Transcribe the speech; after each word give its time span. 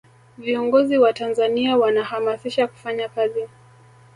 viongozi 0.37 0.97
wa 0.97 1.13
tanzania 1.13 1.77
wanahamasisha 1.77 2.67
kufanya 2.67 3.09
kazi 3.09 3.47